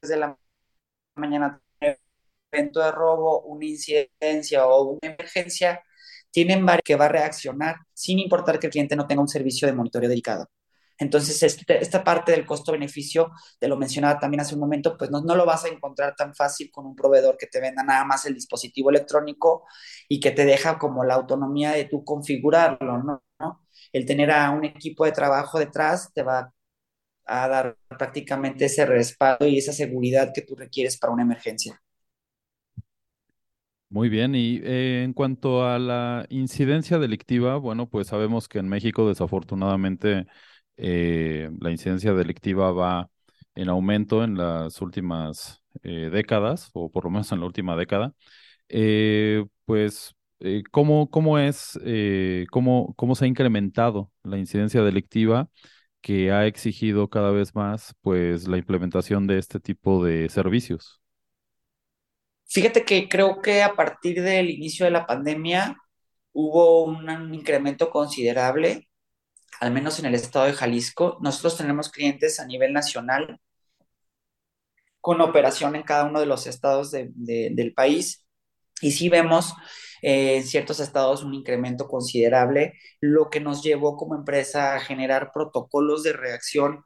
desde 0.00 0.16
la 0.16 0.36
mañana 1.14 1.60
tienen 1.78 1.98
un 2.00 2.58
evento 2.58 2.80
de 2.80 2.90
robo, 2.92 3.42
una 3.42 3.66
incidencia 3.66 4.66
o 4.66 4.82
una 4.82 5.14
emergencia, 5.14 5.82
tienen 6.32 6.66
varios 6.66 6.82
que 6.84 6.96
va 6.96 7.06
a 7.06 7.08
reaccionar 7.08 7.76
sin 7.94 8.18
importar 8.18 8.58
que 8.58 8.66
el 8.68 8.72
cliente 8.72 8.96
no 8.96 9.06
tenga 9.06 9.22
un 9.22 9.28
servicio 9.28 9.68
de 9.68 9.74
monitoreo 9.74 10.08
dedicado. 10.08 10.48
Entonces, 10.98 11.42
este, 11.42 11.82
esta 11.82 12.04
parte 12.04 12.32
del 12.32 12.46
costo-beneficio, 12.46 13.32
te 13.58 13.68
lo 13.68 13.76
mencionaba 13.76 14.18
también 14.20 14.40
hace 14.40 14.54
un 14.54 14.60
momento, 14.60 14.96
pues 14.96 15.10
no, 15.10 15.20
no, 15.20 15.34
lo 15.34 15.44
vas 15.44 15.64
a 15.64 15.68
encontrar 15.68 16.14
tan 16.16 16.34
fácil 16.34 16.70
con 16.70 16.86
un 16.86 16.94
proveedor 16.94 17.36
que 17.36 17.46
te 17.46 17.60
venda 17.60 17.82
nada 17.82 18.04
más 18.04 18.24
el 18.26 18.34
dispositivo 18.34 18.90
electrónico 18.90 19.64
y 20.08 20.20
que 20.20 20.30
te 20.30 20.44
deja 20.44 20.78
como 20.78 21.04
la 21.04 21.14
autonomía 21.14 21.72
de 21.72 21.86
tú 21.86 22.04
configurarlo, 22.04 22.98
¿no? 23.02 23.22
El 23.92 24.06
tener 24.06 24.30
a 24.30 24.50
un 24.50 24.64
equipo 24.64 25.04
de 25.04 25.12
trabajo 25.12 25.58
detrás 25.58 26.12
te 26.14 26.22
va 26.22 26.52
a 27.26 27.48
dar 27.48 27.76
prácticamente 27.88 28.66
ese 28.66 28.86
respaldo 28.86 29.46
y 29.46 29.58
esa 29.58 29.72
seguridad 29.72 30.32
que 30.34 30.42
tú 30.42 30.54
requieres 30.56 30.98
para 30.98 31.12
una 31.12 31.22
emergencia. 31.22 31.80
Muy 33.92 34.08
bien, 34.08 34.34
y 34.34 34.56
eh, 34.64 35.02
en 35.04 35.12
cuanto 35.12 35.66
a 35.66 35.78
la 35.78 36.24
incidencia 36.30 36.98
delictiva, 36.98 37.58
bueno, 37.58 37.86
pues 37.90 38.06
sabemos 38.08 38.48
que 38.48 38.58
en 38.58 38.66
México 38.68 39.06
desafortunadamente 39.06 40.26
eh, 40.78 41.50
la 41.60 41.70
incidencia 41.70 42.14
delictiva 42.14 42.72
va 42.72 43.10
en 43.54 43.68
aumento 43.68 44.24
en 44.24 44.38
las 44.38 44.80
últimas 44.80 45.62
eh, 45.82 46.08
décadas, 46.10 46.70
o 46.72 46.90
por 46.90 47.04
lo 47.04 47.10
menos 47.10 47.30
en 47.32 47.40
la 47.40 47.46
última 47.46 47.76
década. 47.76 48.14
Eh, 48.68 49.44
pues, 49.66 50.14
¿cómo, 50.70 51.10
¿cómo, 51.10 51.38
es, 51.38 51.78
cómo, 52.52 52.94
cómo 52.96 53.14
se 53.16 53.26
ha 53.26 53.28
incrementado 53.28 54.12
la 54.22 54.38
incidencia 54.38 54.82
delictiva 54.82 55.50
que 56.02 56.32
ha 56.32 56.46
exigido 56.46 57.10
cada 57.10 57.32
vez 57.32 57.56
más 57.56 57.94
pues, 58.02 58.48
la 58.48 58.58
implementación 58.58 59.26
de 59.26 59.38
este 59.38 59.60
tipo 59.60 60.04
de 60.04 60.28
servicios? 60.30 61.01
Fíjate 62.52 62.84
que 62.84 63.08
creo 63.08 63.40
que 63.40 63.62
a 63.62 63.74
partir 63.74 64.22
del 64.22 64.50
inicio 64.50 64.84
de 64.84 64.90
la 64.92 65.06
pandemia 65.06 65.76
hubo 66.32 66.84
un 66.84 67.34
incremento 67.34 67.90
considerable 67.90 68.88
al 69.60 69.72
menos 69.72 69.98
en 69.98 70.06
el 70.06 70.14
estado 70.14 70.46
de 70.46 70.52
Jalisco. 70.54 71.18
Nosotros 71.22 71.56
tenemos 71.56 71.90
clientes 71.90 72.40
a 72.40 72.46
nivel 72.46 72.72
nacional 72.72 73.40
con 75.00 75.20
operación 75.20 75.76
en 75.76 75.82
cada 75.82 76.04
uno 76.04 76.20
de 76.20 76.26
los 76.26 76.46
estados 76.46 76.90
del 76.92 77.74
país 77.74 78.26
y 78.82 78.92
sí 78.92 79.08
vemos 79.08 79.54
eh, 80.02 80.36
en 80.36 80.44
ciertos 80.46 80.80
estados 80.80 81.22
un 81.22 81.34
incremento 81.34 81.88
considerable, 81.88 82.74
lo 83.00 83.30
que 83.30 83.40
nos 83.40 83.62
llevó 83.62 83.96
como 83.96 84.14
empresa 84.14 84.74
a 84.74 84.80
generar 84.80 85.30
protocolos 85.32 86.02
de 86.02 86.12
reacción 86.12 86.84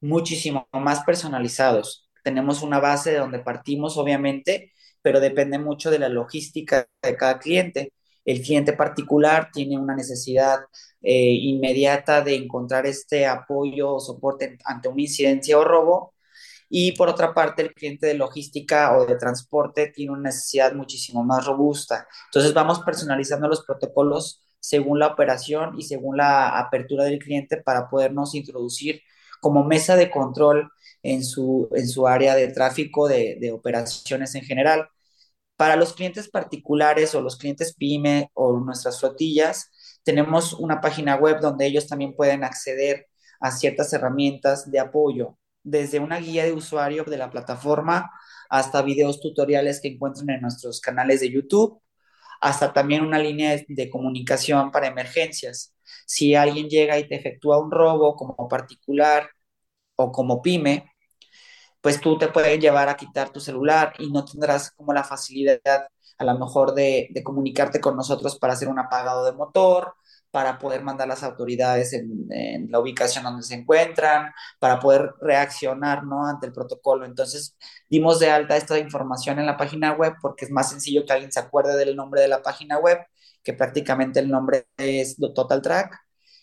muchísimo 0.00 0.68
más 0.72 1.04
personalizados. 1.04 2.10
Tenemos 2.22 2.62
una 2.62 2.78
base 2.80 3.12
de 3.12 3.18
donde 3.18 3.40
partimos, 3.40 3.96
obviamente, 3.96 4.72
pero 5.02 5.20
depende 5.20 5.58
mucho 5.58 5.90
de 5.90 5.98
la 5.98 6.08
logística 6.08 6.88
de 7.02 7.16
cada 7.16 7.38
cliente. 7.38 7.92
El 8.24 8.42
cliente 8.42 8.72
particular 8.74 9.50
tiene 9.52 9.78
una 9.78 9.94
necesidad 9.94 10.60
eh, 11.02 11.32
inmediata 11.32 12.20
de 12.22 12.34
encontrar 12.34 12.86
este 12.86 13.26
apoyo 13.26 13.94
o 13.94 14.00
soporte 14.00 14.58
ante 14.64 14.88
una 14.88 15.02
incidencia 15.02 15.58
o 15.58 15.64
robo. 15.64 16.14
Y 16.68 16.92
por 16.92 17.08
otra 17.08 17.34
parte, 17.34 17.62
el 17.62 17.74
cliente 17.74 18.06
de 18.06 18.14
logística 18.14 18.96
o 18.96 19.06
de 19.06 19.16
transporte 19.16 19.88
tiene 19.88 20.12
una 20.12 20.28
necesidad 20.28 20.72
muchísimo 20.74 21.24
más 21.24 21.44
robusta. 21.46 22.06
Entonces 22.26 22.54
vamos 22.54 22.80
personalizando 22.80 23.48
los 23.48 23.64
protocolos 23.64 24.42
según 24.60 24.98
la 24.98 25.08
operación 25.08 25.78
y 25.78 25.82
según 25.82 26.18
la 26.18 26.58
apertura 26.58 27.04
del 27.04 27.18
cliente 27.18 27.56
para 27.56 27.88
podernos 27.88 28.34
introducir 28.34 29.02
como 29.40 29.64
mesa 29.64 29.96
de 29.96 30.10
control 30.10 30.70
en 31.02 31.24
su, 31.24 31.68
en 31.74 31.88
su 31.88 32.06
área 32.06 32.34
de 32.34 32.48
tráfico 32.48 33.08
de, 33.08 33.36
de 33.40 33.52
operaciones 33.52 34.34
en 34.34 34.42
general. 34.42 34.88
Para 35.56 35.76
los 35.76 35.92
clientes 35.92 36.28
particulares 36.28 37.14
o 37.14 37.20
los 37.20 37.36
clientes 37.36 37.74
PYME 37.74 38.30
o 38.34 38.58
nuestras 38.60 39.00
flotillas, 39.00 39.70
tenemos 40.04 40.54
una 40.54 40.80
página 40.80 41.16
web 41.16 41.40
donde 41.40 41.66
ellos 41.66 41.86
también 41.86 42.14
pueden 42.14 42.44
acceder 42.44 43.06
a 43.40 43.50
ciertas 43.50 43.92
herramientas 43.92 44.70
de 44.70 44.78
apoyo, 44.80 45.38
desde 45.62 45.98
una 46.00 46.18
guía 46.18 46.44
de 46.44 46.52
usuario 46.52 47.04
de 47.04 47.18
la 47.18 47.30
plataforma 47.30 48.10
hasta 48.48 48.82
videos 48.82 49.20
tutoriales 49.20 49.80
que 49.80 49.88
encuentran 49.88 50.30
en 50.30 50.42
nuestros 50.42 50.80
canales 50.80 51.20
de 51.20 51.30
YouTube, 51.30 51.80
hasta 52.40 52.72
también 52.72 53.04
una 53.04 53.18
línea 53.18 53.56
de, 53.68 53.90
comunicación 53.90 54.70
para 54.72 54.88
emergencias. 54.88 55.74
Si 56.06 56.34
alguien 56.34 56.68
llega 56.68 56.98
y 56.98 57.08
te 57.08 57.16
efectúa 57.16 57.58
un 57.58 57.70
robo 57.70 58.16
como 58.16 58.48
particular 58.48 59.30
o 59.96 60.12
como 60.12 60.42
pyme, 60.42 60.89
pues 61.80 62.00
tú 62.00 62.18
te 62.18 62.28
puedes 62.28 62.58
llevar 62.60 62.88
a 62.88 62.96
quitar 62.96 63.30
tu 63.30 63.40
celular 63.40 63.94
y 63.98 64.10
no 64.10 64.24
tendrás 64.24 64.70
como 64.72 64.92
la 64.92 65.04
facilidad 65.04 65.60
a 66.20 66.24
lo 66.24 66.38
mejor 66.38 66.74
de, 66.74 67.10
comunicarte 67.24 67.80
con 67.80 67.96
nosotros 67.96 68.38
para 68.38 68.52
hacer 68.52 68.68
un 68.68 68.78
apagado 68.78 69.24
de 69.24 69.32
motor, 69.32 69.94
para 70.30 70.58
poder 70.58 70.82
mandar 70.82 71.08
las 71.08 71.22
autoridades 71.22 71.94
en, 71.94 72.28
la 72.70 72.78
ubicación 72.78 73.24
donde 73.24 73.42
se 73.42 73.54
encuentran, 73.54 74.30
para 74.58 74.78
poder 74.80 75.12
reaccionar 75.22 76.04
¿no? 76.04 76.26
ante 76.26 76.46
el 76.46 76.52
protocolo. 76.52 77.06
Entonces, 77.06 77.56
dimos 77.88 78.20
de 78.20 78.30
alta 78.30 78.56
esta 78.56 78.78
información 78.78 79.38
en 79.38 79.46
la 79.46 79.56
página 79.56 79.92
web 79.92 80.14
porque 80.20 80.44
es 80.44 80.50
más 80.50 80.70
sencillo 80.70 81.06
que 81.06 81.12
alguien 81.14 81.32
se 81.32 81.40
acuerde 81.40 81.76
del 81.76 81.96
nombre 81.96 82.20
de 82.20 82.28
la 82.28 82.42
página 82.42 82.78
web, 82.78 82.98
que 83.42 83.54
prácticamente 83.54 84.20
el 84.20 84.28
nombre 84.30 84.66
es 84.76 85.16
Total 85.34 85.62
Track, 85.62 85.98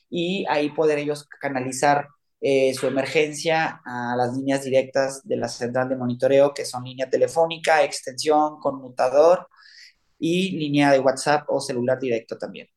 y 0.09 0.45
ahí 0.49 0.69
poder 0.71 0.97
ellos 0.99 1.27
canalizar 1.39 2.07
eh, 2.39 2.73
su 2.75 2.85
emergencia 2.85 3.81
a 3.83 4.15
las 4.15 4.37
líneas 4.37 4.63
directas 4.63 5.27
de 5.27 5.37
la 5.37 5.47
central 5.47 5.89
de 5.89 5.95
monitoreo, 5.95 6.53
que 6.53 6.65
son 6.65 6.83
línea 6.83 7.09
telefónica, 7.09 7.83
extensión, 7.83 8.59
conmutador 8.59 9.47
y 10.19 10.51
línea 10.57 10.91
de 10.91 10.99
WhatsApp 10.99 11.45
o 11.49 11.59
celular 11.59 11.99
directo 11.99 12.37
también. 12.37 12.67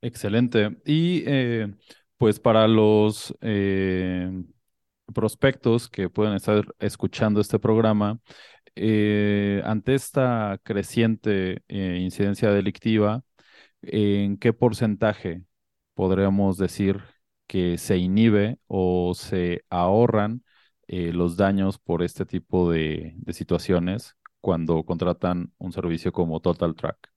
Excelente. 0.00 0.78
Y 0.86 1.24
eh, 1.26 1.74
pues 2.16 2.40
para 2.40 2.66
los 2.66 3.34
eh, 3.42 4.30
prospectos 5.14 5.90
que 5.90 6.08
pueden 6.08 6.34
estar 6.34 6.64
escuchando 6.78 7.40
este 7.40 7.58
programa, 7.58 8.18
ante 8.76 9.94
esta 9.94 10.60
creciente 10.62 11.62
incidencia 11.68 12.52
delictiva, 12.52 13.24
¿en 13.82 14.38
qué 14.38 14.52
porcentaje 14.52 15.42
podríamos 15.94 16.58
decir 16.58 17.02
que 17.48 17.78
se 17.78 17.98
inhibe 17.98 18.60
o 18.68 19.14
se 19.16 19.64
ahorran 19.70 20.44
los 20.88 21.36
daños 21.36 21.78
por 21.78 22.02
este 22.04 22.26
tipo 22.26 22.70
de 22.72 23.16
situaciones 23.32 24.16
cuando 24.40 24.84
contratan 24.84 25.52
un 25.58 25.72
servicio 25.72 26.12
como 26.12 26.40
Total 26.40 26.74
Track? 26.76 27.10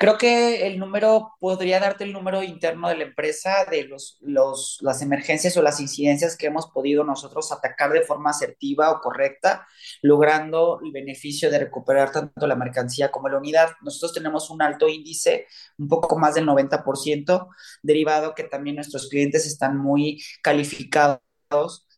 Creo 0.00 0.16
que 0.16 0.66
el 0.66 0.78
número, 0.78 1.34
podría 1.40 1.78
darte 1.78 2.04
el 2.04 2.14
número 2.14 2.42
interno 2.42 2.88
de 2.88 2.96
la 2.96 3.04
empresa 3.04 3.66
de 3.70 3.84
los, 3.84 4.16
los, 4.22 4.78
las 4.80 5.02
emergencias 5.02 5.54
o 5.58 5.62
las 5.62 5.78
incidencias 5.78 6.38
que 6.38 6.46
hemos 6.46 6.68
podido 6.68 7.04
nosotros 7.04 7.52
atacar 7.52 7.92
de 7.92 8.00
forma 8.00 8.30
asertiva 8.30 8.90
o 8.92 9.00
correcta, 9.02 9.68
logrando 10.00 10.80
el 10.82 10.90
beneficio 10.90 11.50
de 11.50 11.58
recuperar 11.58 12.12
tanto 12.12 12.46
la 12.46 12.56
mercancía 12.56 13.10
como 13.10 13.28
la 13.28 13.36
unidad. 13.36 13.72
Nosotros 13.82 14.14
tenemos 14.14 14.48
un 14.48 14.62
alto 14.62 14.88
índice, 14.88 15.46
un 15.76 15.88
poco 15.88 16.18
más 16.18 16.34
del 16.34 16.46
90%, 16.46 17.48
derivado 17.82 18.34
que 18.34 18.44
también 18.44 18.76
nuestros 18.76 19.06
clientes 19.06 19.44
están 19.44 19.76
muy 19.76 20.22
calificados 20.40 21.20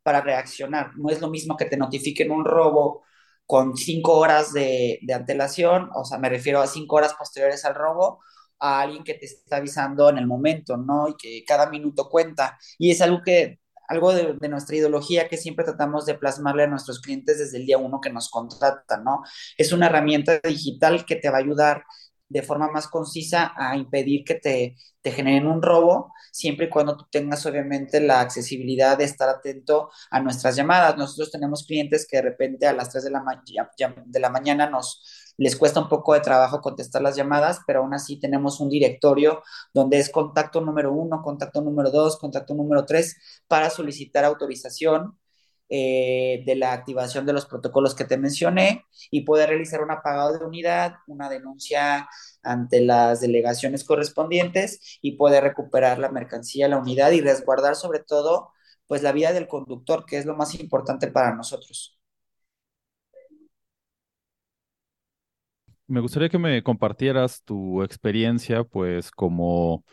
para 0.03 0.21
reaccionar. 0.21 0.91
No 0.97 1.09
es 1.09 1.21
lo 1.21 1.31
mismo 1.31 1.57
que 1.57 1.67
te 1.67 1.77
notifiquen 1.77 2.33
un 2.33 2.45
robo 2.45 3.05
con 3.53 3.77
cinco 3.77 4.15
horas 4.17 4.55
de, 4.55 4.99
de, 5.03 5.13
antelación, 5.13 5.91
o 5.95 6.07
sea, 6.07 6.17
me 6.17 6.31
refiero 6.31 6.63
a 6.63 6.67
cinco 6.67 6.97
horas 6.97 7.13
posteriores 7.13 7.67
al 7.67 7.75
robo, 7.75 8.21
a 8.59 8.81
alguien 8.81 9.05
que 9.05 9.13
te 9.13 9.27
está 9.27 9.57
avisando 9.57 10.09
en 10.09 10.17
el 10.17 10.27
momento, 10.27 10.79
¿no? 10.79 11.07
Y 11.11 11.17
que 11.19 11.45
cada 11.47 11.69
minuto 11.69 12.09
cuenta. 12.09 12.57
Y 12.79 12.91
es 12.91 13.03
algo 13.03 13.21
que, 13.23 13.61
algo 13.89 14.15
de, 14.15 14.39
de 14.41 14.49
nuestra 14.49 14.75
ideología 14.75 15.29
que 15.29 15.37
siempre 15.37 15.67
tratamos 15.67 16.07
de 16.07 16.15
plasmarle 16.15 16.63
a 16.63 16.67
nuestros 16.67 16.99
clientes 17.03 17.41
desde 17.41 17.59
el 17.59 17.67
día 17.67 17.77
uno 17.77 18.01
que 18.01 18.09
nos 18.09 18.31
contratan, 18.31 19.05
¿no? 19.05 19.23
Es 19.59 19.71
una 19.73 19.85
herramienta 19.89 20.41
digital 20.43 21.05
que 21.05 21.17
te 21.17 21.29
va 21.29 21.37
a 21.37 21.41
ayudar 21.41 21.85
de 22.33 22.43
forma 22.43 22.69
más 22.71 22.89
concisa 22.89 23.53
a 23.57 23.77
impedir 23.77 24.25
que 24.25 24.35
te, 24.37 24.77
te, 25.03 25.11
generen 25.13 25.47
un 25.47 25.63
robo, 25.63 26.13
siempre 26.33 26.67
y 26.67 26.71
cuando 26.71 26.97
tú 26.97 27.05
tengas 27.11 27.45
obviamente 27.45 28.01
la 28.01 28.21
accesibilidad 28.21 28.97
de 28.97 29.05
estar 29.05 29.29
atento 29.29 29.91
a 30.11 30.21
nuestras 30.21 30.57
llamadas. 30.57 30.97
Nosotros 30.97 31.31
tenemos 31.31 31.67
clientes 31.67 32.07
que 32.09 32.17
de 32.17 32.23
repente 32.23 32.67
a 32.67 32.73
las 32.73 32.91
3 32.91 33.05
de 33.05 33.11
la, 33.11 33.23
de 34.07 34.21
la 34.21 34.31
mañana 34.31 34.69
nos 34.71 35.03
les 35.37 35.57
cuesta 35.57 35.81
un 35.81 35.89
poco 35.89 36.15
de 36.15 36.21
trabajo 36.21 36.61
contestar 36.61 37.03
las 37.03 37.17
llamadas, 37.17 37.61
pero 37.67 37.81
aún 37.81 37.95
así 37.95 38.19
tenemos 38.19 38.61
un 38.61 38.69
directorio 38.69 39.43
donde 39.75 39.99
es 39.99 40.11
contacto 40.11 40.61
número 40.61 40.93
uno, 40.93 41.23
contacto 41.23 41.61
número 41.61 41.91
dos, 41.91 42.19
contacto 42.19 42.55
número 42.55 42.85
tres 42.87 43.17
para 43.49 43.71
solicitar 43.71 44.25
autorización 44.25 45.19
eh, 45.75 46.43
de 46.45 46.55
la 46.55 46.75
activación 46.75 47.25
de 47.25 47.33
los 47.33 47.47
protocolos 47.47 47.95
que 47.95 48.05
te 48.05 48.19
mencioné 48.19 48.85
y 49.11 49.23
poder 49.23 49.49
realizar 49.49 49.83
un 49.83 49.91
apagado 49.91 50.39
de 50.39 50.45
unidad, 50.45 50.97
una 51.07 51.31
denuncia 51.31 52.09
ante 52.43 52.83
las 52.83 53.23
delegaciones 53.23 53.83
correspondientes 53.85 54.99
y 55.01 55.13
poder 55.17 55.45
recuperar 55.45 55.99
la 55.99 56.11
mercancía, 56.11 56.69
la 56.69 56.77
unidad 56.79 57.13
y 57.13 57.23
resguardar 57.23 57.75
sobre 57.77 58.01
todo 58.01 58.51
pues 58.87 59.03
la 59.03 59.13
vida 59.13 59.33
del 59.33 59.49
conductor, 59.49 60.05
que 60.05 60.19
es 60.19 60.27
lo 60.27 60.37
más 60.37 60.55
importante 60.61 61.09
para 61.09 61.35
nosotros. 61.35 61.99
Me 65.87 66.01
gustaría 66.01 66.29
que 66.29 66.39
me 66.39 66.63
compartieras 66.63 67.43
tu 67.45 67.83
experiencia 67.83 68.65
pues 68.65 69.11
como 69.11 69.85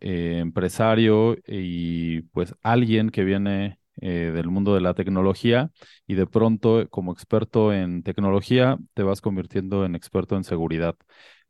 eh, 0.00 0.38
empresario 0.40 1.36
y 1.46 2.22
pues 2.32 2.54
alguien 2.62 3.10
que 3.10 3.24
viene 3.24 3.77
eh, 4.00 4.32
del 4.34 4.48
mundo 4.48 4.74
de 4.74 4.80
la 4.80 4.94
tecnología 4.94 5.70
y 6.06 6.14
de 6.14 6.26
pronto 6.26 6.88
como 6.90 7.12
experto 7.12 7.72
en 7.72 8.02
tecnología 8.02 8.78
te 8.94 9.02
vas 9.02 9.20
convirtiendo 9.20 9.84
en 9.84 9.94
experto 9.94 10.36
en 10.36 10.44
seguridad. 10.44 10.96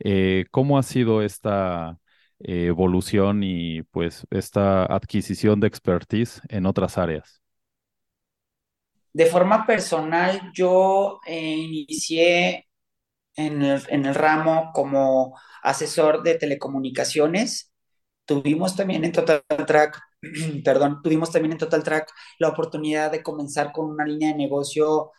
Eh, 0.01 0.47
¿Cómo 0.51 0.79
ha 0.79 0.83
sido 0.83 1.23
esta 1.23 1.99
eh, 2.41 2.67
evolución 2.67 3.43
y 3.43 3.83
pues 3.85 4.27
esta 4.31 4.85
adquisición 4.87 5.61
de 5.61 5.69
expertise 5.69 6.41
en 6.49 6.67
otras 6.67 6.99
áreas? 6.99 7.43
De 9.13 9.27
forma 9.27 9.67
personal, 9.67 10.51
yo 10.55 11.21
inicié 11.27 12.69
en 13.37 13.63
el, 13.63 13.83
en 13.89 14.07
el 14.07 14.15
ramo 14.15 14.73
como 14.75 15.39
asesor 15.63 16.23
de 16.23 16.37
telecomunicaciones. 16.37 17.73
Tuvimos 18.29 18.77
también 18.77 19.05
en 19.05 19.13
Total 19.13 19.43
Track 19.67 20.01
perdón, 20.65 21.01
tuvimos 21.03 21.31
también 21.31 21.53
en 21.53 21.59
Total 21.59 21.83
Track 21.83 22.13
la 22.39 22.49
oportunidad 22.49 23.11
de 23.11 23.23
comenzar 23.23 23.73
con 23.73 23.87
una 23.87 24.05
línea 24.05 24.31
de 24.33 24.39
negocio 24.39 25.13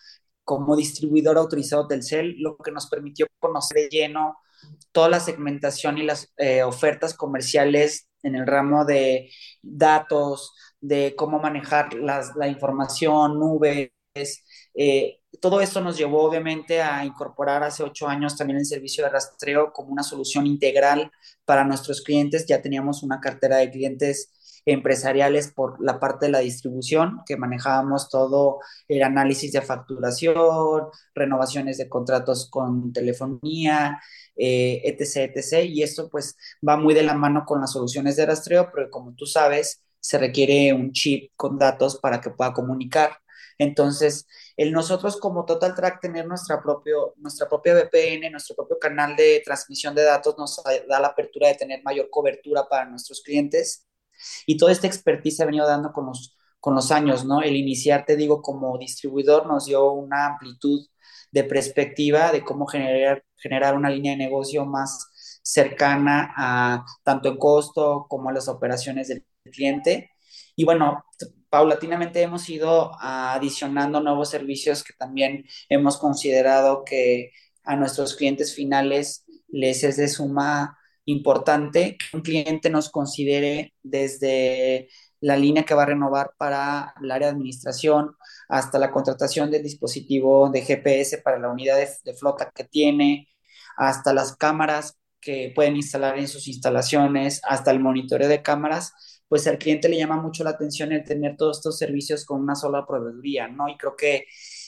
como 0.43 0.75
distribuidor 0.75 1.37
autorizado 1.37 1.87
del 1.87 2.03
CEL, 2.03 2.35
lo 2.39 2.57
que 2.57 2.71
nos 2.71 2.87
permitió 2.89 3.27
conocer 3.39 3.83
de 3.83 3.89
lleno 3.89 4.37
toda 4.91 5.09
la 5.09 5.19
segmentación 5.19 5.97
y 5.97 6.03
las 6.03 6.33
eh, 6.37 6.63
ofertas 6.63 7.13
comerciales 7.13 8.07
en 8.23 8.35
el 8.35 8.45
ramo 8.47 8.83
de 8.85 9.31
datos, 9.61 10.53
de 10.81 11.15
cómo 11.15 11.39
manejar 11.39 11.93
las, 11.93 12.35
la 12.35 12.47
información, 12.47 13.39
nubes. 13.39 13.91
Eh, 14.73 15.19
todo 15.39 15.61
esto 15.61 15.81
nos 15.81 15.97
llevó 15.97 16.23
obviamente 16.23 16.81
a 16.81 17.05
incorporar 17.05 17.63
hace 17.63 17.83
ocho 17.83 18.07
años 18.07 18.35
también 18.35 18.59
el 18.59 18.65
servicio 18.65 19.03
de 19.03 19.11
rastreo 19.11 19.71
como 19.71 19.91
una 19.91 20.03
solución 20.03 20.47
integral 20.47 21.11
para 21.49 21.63
nuestros 21.63 22.03
clientes. 22.03 22.45
Ya 22.45 22.61
teníamos 22.61 23.01
una 23.01 23.19
cartera 23.19 23.57
de 23.57 23.71
clientes 23.71 24.31
empresariales 24.67 25.51
por 25.51 25.83
la 25.83 25.99
parte 25.99 26.27
de 26.27 26.31
la 26.31 26.39
distribución, 26.41 27.21
que 27.25 27.37
manejábamos 27.37 28.07
todo 28.07 28.59
el 28.87 29.01
análisis 29.01 29.51
de 29.51 29.63
facturación, 29.63 30.83
renovaciones 31.15 31.79
de 31.79 31.89
contratos 31.89 32.47
con 32.51 32.93
telefonía, 32.93 33.99
eh, 34.35 34.81
etc., 34.83 35.31
etc. 35.33 35.65
Y 35.65 35.81
esto 35.81 36.07
pues 36.07 36.37
va 36.67 36.77
muy 36.77 36.93
de 36.93 37.01
la 37.01 37.15
mano 37.15 37.45
con 37.47 37.61
las 37.61 37.71
soluciones 37.71 38.15
de 38.15 38.27
rastreo, 38.27 38.69
pero 38.71 38.91
como 38.91 39.15
tú 39.15 39.25
sabes, 39.25 39.81
se 39.99 40.19
requiere 40.19 40.71
un 40.71 40.91
chip 40.91 41.31
con 41.35 41.57
datos 41.57 41.97
para 41.99 42.21
que 42.21 42.29
pueda 42.29 42.53
comunicar. 42.53 43.17
Entonces, 43.59 44.27
nosotros 44.57 45.17
como 45.17 45.45
Total 45.45 45.75
Track 45.75 46.01
tener 46.01 46.25
nuestra, 46.27 46.61
propio, 46.63 47.13
nuestra 47.17 47.47
propia 47.47 47.73
VPN, 47.75 48.31
nuestro 48.31 48.55
propio 48.55 48.79
canal 48.79 49.15
de 49.15 49.41
transmisión 49.45 49.93
de 49.95 50.03
datos 50.03 50.35
nos 50.37 50.61
da 50.87 50.99
la 50.99 51.09
apertura 51.09 51.49
de 51.49 51.55
tener 51.55 51.83
mayor 51.83 52.09
cobertura 52.09 52.67
para 52.67 52.85
nuestros 52.89 53.21
clientes 53.21 53.85
y 54.45 54.57
toda 54.57 54.71
esta 54.71 54.87
expertise 54.87 55.37
se 55.37 55.43
ha 55.43 55.45
venido 55.45 55.67
dando 55.67 55.91
con 55.93 56.07
los, 56.07 56.37
con 56.59 56.75
los 56.75 56.91
años, 56.91 57.25
¿no? 57.25 57.41
El 57.41 57.55
iniciar, 57.55 58.05
te 58.05 58.15
digo, 58.15 58.41
como 58.41 58.77
distribuidor 58.77 59.47
nos 59.47 59.65
dio 59.65 59.91
una 59.91 60.27
amplitud 60.27 60.85
de 61.31 61.43
perspectiva 61.43 62.31
de 62.31 62.43
cómo 62.43 62.65
generar, 62.67 63.23
generar 63.37 63.75
una 63.75 63.89
línea 63.89 64.13
de 64.13 64.17
negocio 64.17 64.65
más 64.65 65.39
cercana 65.43 66.33
a 66.37 66.85
tanto 67.03 67.29
en 67.29 67.37
costo 67.37 68.05
como 68.09 68.29
a 68.29 68.33
las 68.33 68.47
operaciones 68.47 69.07
del 69.09 69.25
cliente. 69.51 70.11
Y 70.55 70.65
bueno, 70.65 71.03
paulatinamente 71.49 72.21
hemos 72.21 72.49
ido 72.49 72.91
adicionando 72.99 74.01
nuevos 74.01 74.29
servicios 74.29 74.83
que 74.83 74.93
también 74.93 75.45
hemos 75.69 75.97
considerado 75.97 76.83
que 76.83 77.31
a 77.63 77.75
nuestros 77.75 78.15
clientes 78.15 78.55
finales 78.55 79.25
les 79.47 79.83
es 79.83 79.97
de 79.97 80.07
suma 80.07 80.77
importante 81.05 81.97
que 81.97 82.17
un 82.17 82.21
cliente 82.21 82.69
nos 82.69 82.89
considere 82.89 83.73
desde 83.83 84.89
la 85.21 85.35
línea 85.35 85.63
que 85.63 85.73
va 85.73 85.83
a 85.83 85.87
renovar 85.87 86.33
para 86.37 86.93
el 87.01 87.11
área 87.11 87.27
de 87.27 87.33
administración 87.33 88.15
hasta 88.47 88.79
la 88.79 88.91
contratación 88.91 89.51
del 89.51 89.63
dispositivo 89.63 90.49
de 90.49 90.61
GPS 90.61 91.19
para 91.19 91.39
la 91.39 91.49
unidad 91.49 91.77
de, 91.77 92.13
flota 92.13 92.51
que 92.53 92.63
tiene, 92.63 93.29
hasta 93.77 94.13
las 94.13 94.35
cámaras 94.35 94.97
que 95.19 95.51
pueden 95.55 95.75
instalar 95.75 96.17
en 96.17 96.27
sus 96.27 96.47
instalaciones, 96.47 97.41
hasta 97.43 97.71
el 97.71 97.79
monitoreo 97.79 98.29
de 98.29 98.41
cámaras, 98.41 99.18
pues 99.29 99.47
al 99.47 99.57
cliente 99.59 99.89
le 99.89 99.97
llama 99.97 100.21
mucho 100.21 100.43
la 100.43 100.51
atención 100.51 100.91
el 100.91 101.03
tener 101.05 101.37
todos 101.37 101.59
estos 101.59 101.77
servicios 101.77 102.25
con 102.25 102.41
una 102.41 102.55
sola 102.55 102.85
proveeduría, 102.85 103.47
¿no? 103.47 103.69
Y 103.69 103.77
creo 103.77 103.95
que 103.95 104.25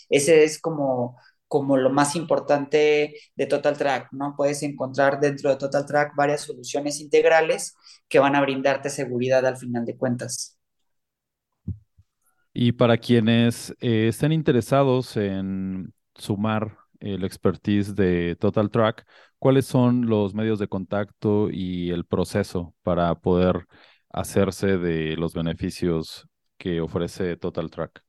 ese 0.09 0.43
es 0.45 0.59
como 0.61 1.17
como 1.51 1.75
lo 1.75 1.89
más 1.89 2.15
importante 2.15 3.13
de 3.35 3.45
Total 3.45 3.77
Track, 3.77 4.13
¿no? 4.13 4.35
Puedes 4.37 4.63
encontrar 4.63 5.19
dentro 5.19 5.49
de 5.49 5.57
Total 5.57 5.85
Track 5.85 6.15
varias 6.15 6.43
soluciones 6.43 7.01
integrales 7.01 7.75
que 8.07 8.19
van 8.19 8.37
a 8.37 8.41
brindarte 8.41 8.89
seguridad 8.89 9.45
al 9.45 9.57
final 9.57 9.83
de 9.85 9.97
cuentas. 9.97 10.57
Y 12.53 12.71
para 12.71 12.97
quienes 12.97 13.71
eh, 13.81 14.07
estén 14.07 14.31
interesados 14.31 15.17
en 15.17 15.93
sumar 16.15 16.77
el 17.01 17.25
expertise 17.25 17.95
de 17.95 18.37
Total 18.39 18.69
Track, 18.71 19.05
¿cuáles 19.37 19.65
son 19.65 20.05
los 20.07 20.33
medios 20.33 20.57
de 20.57 20.69
contacto 20.69 21.49
y 21.49 21.89
el 21.91 22.05
proceso 22.05 22.73
para 22.81 23.13
poder 23.15 23.67
hacerse 24.13 24.77
de 24.77 25.15
los 25.17 25.33
beneficios 25.33 26.27
que 26.57 26.81
ofrece 26.81 27.37
Total 27.37 27.69
Track? 27.69 28.03